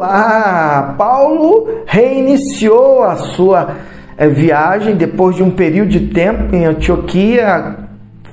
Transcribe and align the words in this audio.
Olá! 0.00 0.94
Paulo 0.96 1.82
reiniciou 1.84 3.02
a 3.04 3.16
sua 3.16 3.76
eh, 4.16 4.28
viagem 4.28 4.96
depois 4.96 5.36
de 5.36 5.42
um 5.42 5.50
período 5.50 5.90
de 5.90 6.06
tempo 6.06 6.56
em 6.56 6.64
Antioquia, 6.64 7.76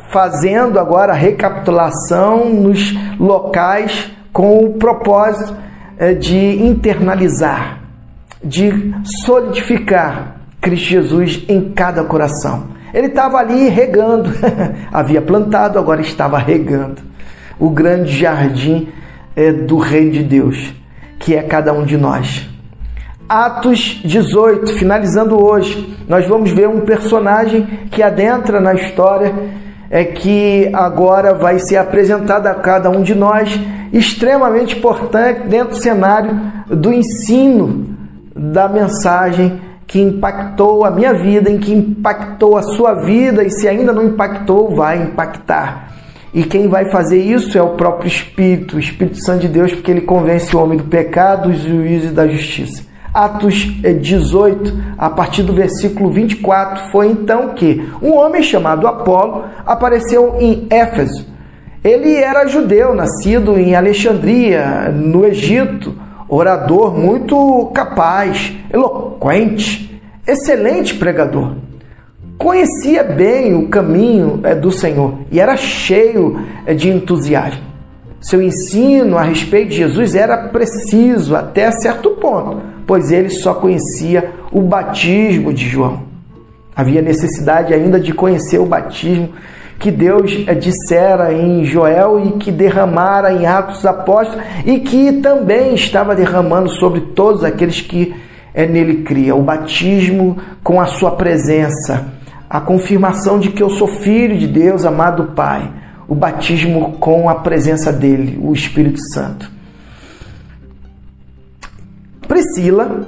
fazendo 0.10 0.80
agora 0.80 1.12
a 1.12 1.16
recapitulação 1.16 2.50
nos 2.54 2.96
locais 3.20 4.10
com 4.32 4.60
o 4.60 4.76
propósito 4.76 5.54
eh, 5.98 6.14
de 6.14 6.38
internalizar, 6.64 7.82
de 8.42 8.96
solidificar 9.26 10.38
Cristo 10.62 10.86
Jesus 10.86 11.44
em 11.50 11.74
cada 11.74 12.02
coração. 12.06 12.68
Ele 12.94 13.08
estava 13.08 13.40
ali 13.40 13.68
regando, 13.68 14.30
havia 14.90 15.22
plantado, 15.22 15.78
agora 15.78 16.00
estava 16.00 16.38
regando 16.38 17.02
o 17.60 17.70
grande 17.70 18.18
jardim 18.18 18.88
é, 19.36 19.52
do 19.52 19.78
Reino 19.78 20.12
de 20.14 20.24
Deus, 20.24 20.77
que 21.20 21.36
é 21.36 21.44
cada 21.44 21.74
um 21.74 21.84
de 21.84 21.98
nós. 21.98 22.48
Atos 23.28 24.02
18, 24.06 24.74
finalizando 24.74 25.44
hoje, 25.44 25.98
nós 26.08 26.26
vamos 26.28 26.52
ver 26.52 26.70
um 26.70 26.82
personagem 26.82 27.66
que 27.92 28.02
adentra 28.02 28.62
na 28.62 28.74
história, 28.74 29.34
é 29.90 30.04
que 30.06 30.70
agora 30.74 31.34
vai 31.34 31.60
ser 31.60 31.78
apresentado 31.78 32.48
a 32.48 32.56
cada 32.56 32.90
um 32.90 33.02
de 33.02 33.14
nós, 33.14 33.60
extremamente 33.92 34.78
importante 34.78 35.48
dentro 35.48 35.76
do 35.76 35.82
cenário 35.82 36.40
do 36.68 36.94
ensino 36.94 37.98
da 38.36 38.68
mensagem 38.68 39.60
que 39.86 40.02
impactou 40.02 40.86
a 40.86 40.92
minha 40.92 41.14
vida, 41.14 41.50
em 41.50 41.58
que 41.58 41.74
impactou 41.74 42.58
a 42.58 42.62
sua 42.62 42.94
vida 42.94 43.44
e 43.44 43.50
se 43.50 43.68
ainda 43.68 43.94
não 43.94 44.04
impactou, 44.04 44.76
vai 44.76 45.02
impactar. 45.02 45.97
E 46.38 46.44
quem 46.44 46.68
vai 46.68 46.86
fazer 46.92 47.18
isso 47.18 47.58
é 47.58 47.62
o 47.64 47.70
próprio 47.70 48.08
Espírito, 48.08 48.76
o 48.76 48.80
Espírito 48.80 49.18
Santo 49.26 49.40
de 49.40 49.48
Deus, 49.48 49.74
porque 49.74 49.90
ele 49.90 50.02
convence 50.02 50.56
o 50.56 50.62
homem 50.62 50.78
do 50.78 50.84
pecado, 50.84 51.50
do 51.50 51.58
juízo 51.58 52.10
e 52.10 52.12
da 52.12 52.28
justiça. 52.28 52.84
Atos 53.12 53.56
18, 53.56 54.72
a 55.00 55.10
partir 55.10 55.42
do 55.42 55.52
versículo 55.52 56.12
24, 56.12 56.92
foi 56.92 57.08
então 57.08 57.56
que 57.56 57.84
um 58.04 58.14
homem 58.14 58.44
chamado 58.44 58.86
Apolo 58.86 59.46
apareceu 59.66 60.36
em 60.40 60.68
Éfeso. 60.70 61.26
Ele 61.84 62.14
era 62.14 62.46
judeu, 62.46 62.94
nascido 62.94 63.58
em 63.58 63.74
Alexandria, 63.74 64.92
no 64.92 65.26
Egito, 65.26 65.96
orador 66.30 66.96
muito 66.96 67.72
capaz, 67.74 68.54
eloquente, 68.72 70.00
excelente 70.28 70.94
pregador. 70.94 71.56
Conhecia 72.38 73.04
bem 73.04 73.56
o 73.56 73.68
caminho 73.68 74.40
é, 74.44 74.54
do 74.54 74.72
Senhor 74.72 75.16
e 75.32 75.40
era 75.40 75.58
cheio 75.58 76.40
é, 76.68 76.74
de 76.74 76.88
entusiasmo. 76.88 77.64
Seu 78.22 78.42
ensino 78.42 79.18
a 79.18 79.24
respeito 79.24 79.70
de 79.70 79.78
Jesus 79.78 80.14
era 80.14 80.38
preciso 80.50 81.36
até 81.36 81.72
certo 81.72 82.12
ponto, 82.12 82.62
pois 82.86 83.12
ele 83.12 83.30
só 83.30 83.56
conhecia 83.56 84.32
o 84.52 84.62
batismo 84.62 85.52
de 85.52 85.68
João. 85.68 86.04
Havia 86.76 87.02
necessidade 87.02 87.74
ainda 87.74 88.00
de 88.00 88.14
conhecer 88.14 88.60
o 88.60 88.66
batismo 88.66 89.30
que 89.80 89.90
Deus 89.90 90.44
é, 90.46 90.54
dissera 90.54 91.34
em 91.34 91.66
Joel 91.66 92.24
e 92.24 92.32
que 92.34 92.52
derramara 92.52 93.34
em 93.34 93.48
Atos 93.48 93.84
Apóstolos 93.84 94.44
e 94.64 94.80
que 94.80 95.14
também 95.14 95.74
estava 95.74 96.16
derramando 96.16 96.70
sobre 96.70 97.02
todos 97.02 97.44
aqueles 97.44 97.82
que 97.82 98.16
nele 98.56 99.04
cria. 99.04 99.36
O 99.36 99.42
batismo 99.44 100.38
com 100.64 100.82
a 100.82 100.88
sua 100.88 101.12
presença, 101.12 102.17
a 102.50 102.62
confirmação 102.62 103.40
de 103.40 103.50
que 103.50 103.62
eu 103.62 103.70
sou 103.70 103.88
filho 103.88 104.38
de 104.38 104.48
Deus, 104.48 104.86
amado 104.86 105.34
Pai. 105.36 105.72
O 106.08 106.16
batismo 106.16 106.94
com 106.94 107.30
a 107.30 107.36
presença 107.36 107.92
dele, 107.92 108.40
o 108.42 108.54
Espírito 108.54 109.00
Santo. 109.14 109.52
Priscila 112.28 113.06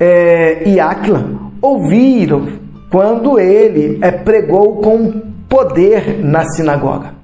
é, 0.00 0.62
e 0.66 0.80
Áquila 0.80 1.24
ouviram 1.60 2.48
quando 2.90 3.38
ele 3.38 3.98
é, 4.00 4.10
pregou 4.10 4.76
com 4.76 5.22
poder 5.48 6.24
na 6.24 6.44
sinagoga. 6.44 7.14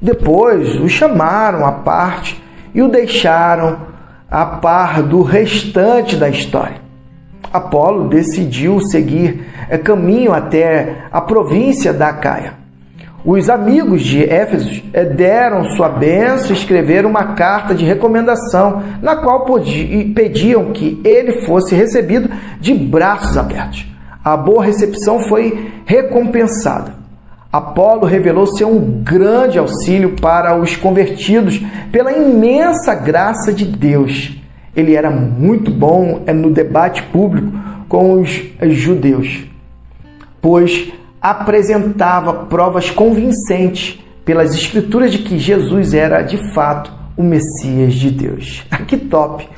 Depois 0.00 0.78
o 0.80 0.88
chamaram 0.88 1.64
à 1.64 1.72
parte 1.72 2.42
e 2.74 2.82
o 2.82 2.88
deixaram 2.88 3.78
a 4.30 4.46
par 4.46 5.02
do 5.02 5.22
restante 5.22 6.16
da 6.16 6.28
história. 6.28 6.80
Apolo 7.52 8.08
decidiu 8.08 8.80
seguir 8.80 9.44
caminho 9.78 10.32
até 10.32 11.04
a 11.10 11.20
província 11.20 11.92
da 11.92 12.12
Caia. 12.12 12.60
Os 13.24 13.50
amigos 13.50 14.02
de 14.02 14.24
Éfeso 14.24 14.82
é, 14.94 15.04
deram 15.04 15.64
sua 15.72 15.90
bênção 15.90 16.50
e 16.50 16.54
escreveram 16.54 17.10
uma 17.10 17.34
carta 17.34 17.74
de 17.74 17.84
recomendação, 17.84 18.82
na 19.02 19.16
qual 19.16 19.44
pediam 20.14 20.72
que 20.72 20.98
ele 21.04 21.42
fosse 21.42 21.74
recebido 21.74 22.30
de 22.58 22.72
braços 22.72 23.36
abertos. 23.36 23.86
A 24.24 24.36
boa 24.36 24.64
recepção 24.64 25.20
foi 25.20 25.70
recompensada. 25.84 26.94
Apolo 27.52 28.06
revelou 28.06 28.46
ser 28.46 28.64
um 28.64 29.02
grande 29.02 29.58
auxílio 29.58 30.14
para 30.20 30.56
os 30.56 30.76
convertidos 30.76 31.60
pela 31.90 32.12
imensa 32.12 32.94
graça 32.94 33.52
de 33.52 33.64
Deus. 33.64 34.36
Ele 34.74 34.94
era 34.94 35.10
muito 35.10 35.70
bom 35.70 36.22
é, 36.26 36.32
no 36.32 36.50
debate 36.50 37.02
público 37.04 37.52
com 37.88 38.20
os 38.20 38.40
judeus, 38.68 39.49
pois 40.40 40.92
apresentava 41.20 42.32
provas 42.46 42.90
convincentes 42.90 43.98
pelas 44.24 44.54
escrituras 44.54 45.12
de 45.12 45.18
que 45.18 45.38
Jesus 45.38 45.92
era 45.92 46.22
de 46.22 46.52
fato 46.52 46.92
o 47.16 47.22
Messias 47.22 47.94
de 47.94 48.10
Deus. 48.10 48.64
Que 48.86 48.96
top! 48.96 49.48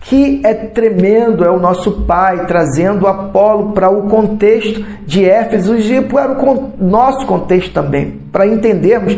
que 0.00 0.40
é 0.44 0.54
tremendo, 0.54 1.44
é 1.44 1.50
o 1.50 1.60
nosso 1.60 2.02
Pai 2.02 2.46
trazendo 2.46 3.06
Apolo 3.06 3.72
para 3.72 3.90
o 3.90 4.08
contexto 4.08 4.84
de 5.06 5.24
Éfeso 5.24 5.76
e 5.76 6.00
para 6.00 6.32
o 6.32 6.72
nosso 6.80 7.26
contexto 7.26 7.72
também, 7.72 8.18
para 8.32 8.46
entendermos 8.46 9.16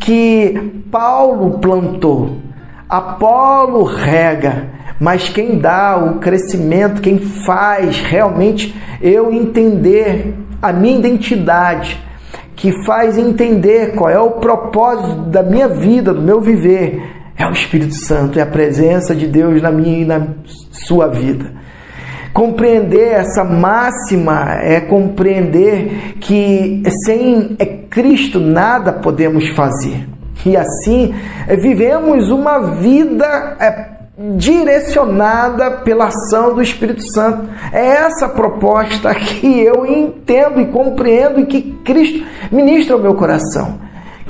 que 0.00 0.82
Paulo 0.90 1.58
plantou, 1.60 2.38
Apolo 2.88 3.84
rega, 3.84 4.68
mas 5.00 5.28
quem 5.28 5.58
dá 5.58 5.96
o 5.96 6.18
crescimento, 6.18 7.00
quem 7.00 7.18
faz 7.18 8.00
realmente 8.00 8.74
eu 9.00 9.32
entender 9.32 10.34
a 10.64 10.72
minha 10.72 10.98
identidade, 10.98 12.02
que 12.56 12.72
faz 12.86 13.18
entender 13.18 13.94
qual 13.94 14.08
é 14.08 14.18
o 14.18 14.30
propósito 14.30 15.22
da 15.24 15.42
minha 15.42 15.68
vida, 15.68 16.14
do 16.14 16.22
meu 16.22 16.40
viver, 16.40 17.02
é 17.36 17.46
o 17.46 17.52
Espírito 17.52 17.94
Santo, 17.94 18.38
é 18.38 18.42
a 18.42 18.46
presença 18.46 19.14
de 19.14 19.26
Deus 19.26 19.60
na 19.60 19.70
minha 19.70 19.98
e 19.98 20.04
na 20.06 20.26
sua 20.70 21.08
vida. 21.08 21.52
Compreender 22.32 23.12
essa 23.12 23.44
máxima 23.44 24.54
é 24.60 24.80
compreender 24.80 26.14
que 26.18 26.82
sem 27.04 27.56
Cristo 27.90 28.40
nada 28.40 28.92
podemos 28.92 29.50
fazer. 29.50 30.08
E 30.46 30.56
assim 30.56 31.14
vivemos 31.60 32.30
uma 32.30 32.76
vida 32.76 33.56
é, 33.60 33.93
direcionada 34.36 35.70
pela 35.70 36.06
ação 36.06 36.54
do 36.54 36.62
Espírito 36.62 37.02
Santo. 37.12 37.48
É 37.72 37.84
essa 37.84 38.28
proposta 38.28 39.14
que 39.14 39.60
eu 39.60 39.84
entendo 39.84 40.60
e 40.60 40.66
compreendo 40.66 41.40
e 41.40 41.46
que 41.46 41.62
Cristo 41.84 42.24
ministra 42.50 42.94
ao 42.94 43.00
meu 43.00 43.14
coração 43.14 43.84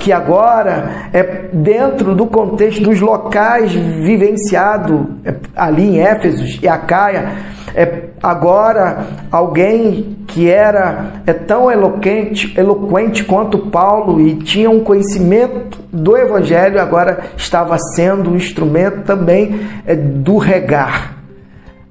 que 0.05 0.13
agora 0.13 1.09
é 1.11 1.49
dentro 1.51 2.13
do 2.13 2.27
contexto 2.27 2.83
dos 2.83 3.01
locais 3.01 3.73
vivenciado 3.73 5.15
é, 5.25 5.33
ali 5.55 5.95
em 5.95 5.99
Éfeso 5.99 6.59
e 6.61 6.67
Acaia, 6.67 7.31
é 7.73 8.03
agora 8.21 9.07
alguém 9.31 10.17
que 10.27 10.47
era 10.47 11.23
é 11.25 11.33
tão 11.33 11.71
eloquente, 11.71 12.53
eloquente 12.55 13.23
quanto 13.23 13.57
Paulo 13.71 14.21
e 14.21 14.35
tinha 14.35 14.69
um 14.69 14.81
conhecimento 14.81 15.79
do 15.91 16.15
evangelho, 16.15 16.79
agora 16.79 17.23
estava 17.35 17.75
sendo 17.95 18.29
um 18.29 18.35
instrumento 18.35 19.01
também 19.05 19.59
é, 19.87 19.95
do 19.95 20.37
regar, 20.37 21.17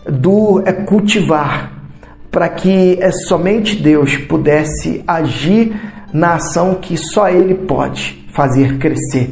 do 0.06 0.62
é, 0.64 0.72
cultivar, 0.72 1.72
para 2.31 2.49
que 2.49 2.96
é, 3.00 3.10
somente 3.10 3.75
Deus 3.75 4.17
pudesse 4.17 5.02
agir 5.05 5.94
na 6.14 6.34
ação 6.34 6.76
que 6.76 6.96
só 6.96 7.28
Ele 7.28 7.55
pode 7.55 8.25
fazer 8.32 8.78
crescer. 8.78 9.31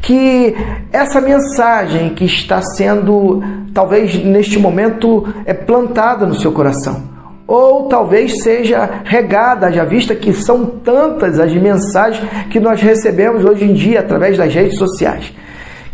Que 0.00 0.56
essa 0.90 1.20
mensagem 1.20 2.14
que 2.14 2.24
está 2.24 2.62
sendo, 2.62 3.42
talvez 3.74 4.14
neste 4.24 4.58
momento, 4.58 5.32
é 5.44 5.52
plantada 5.52 6.26
no 6.26 6.34
seu 6.34 6.50
coração, 6.50 7.02
ou 7.46 7.88
talvez 7.88 8.42
seja 8.42 9.02
regada, 9.04 9.70
já 9.70 9.84
vista 9.84 10.14
que 10.14 10.32
são 10.32 10.64
tantas 10.64 11.38
as 11.38 11.54
mensagens 11.54 12.26
que 12.48 12.58
nós 12.58 12.80
recebemos 12.80 13.44
hoje 13.44 13.64
em 13.64 13.74
dia 13.74 14.00
através 14.00 14.38
das 14.38 14.52
redes 14.52 14.78
sociais 14.78 15.32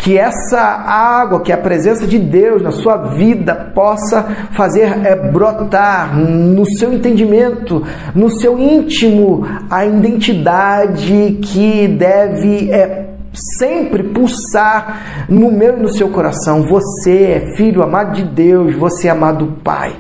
que 0.01 0.17
essa 0.17 0.61
água, 0.61 1.41
que 1.41 1.53
a 1.53 1.59
presença 1.59 2.07
de 2.07 2.19
Deus 2.19 2.63
na 2.63 2.71
sua 2.71 2.97
vida 2.97 3.55
possa 3.75 4.23
fazer 4.53 5.07
é, 5.07 5.15
brotar 5.15 6.17
no 6.17 6.65
seu 6.65 6.93
entendimento, 6.93 7.85
no 8.15 8.31
seu 8.31 8.59
íntimo, 8.59 9.47
a 9.69 9.85
identidade 9.85 11.39
que 11.43 11.87
deve 11.87 12.71
é, 12.71 13.11
sempre 13.59 14.05
pulsar 14.05 15.27
no 15.29 15.53
meu 15.53 15.77
e 15.77 15.81
no 15.81 15.89
seu 15.89 16.09
coração. 16.09 16.63
Você 16.63 17.23
é 17.25 17.57
filho 17.57 17.83
amado 17.83 18.15
de 18.15 18.23
Deus, 18.23 18.75
você 18.75 19.09
é 19.09 19.11
amado 19.11 19.45
do 19.45 19.53
Pai. 19.61 19.95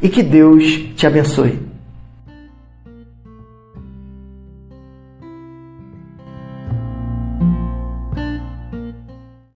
E 0.00 0.08
que 0.08 0.22
Deus 0.22 0.64
te 0.96 1.06
abençoe. 1.06 1.73